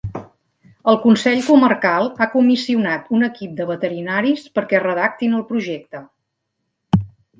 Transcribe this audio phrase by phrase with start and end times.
[0.91, 6.03] El Consell Comarcal ha comissionat un equip de veterinaris perquè redactin el projecte.